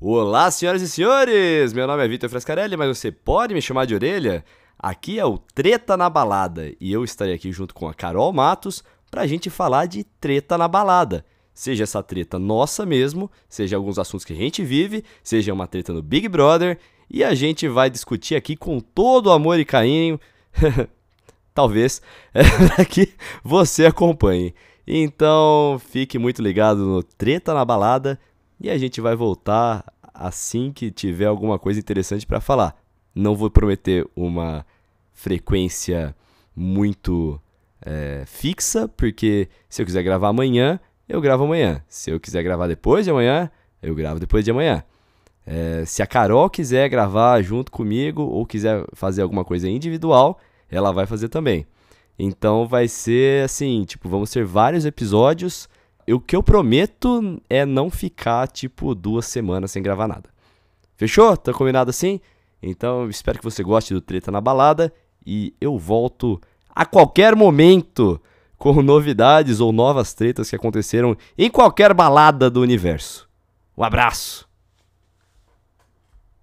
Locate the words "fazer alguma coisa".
48.92-49.68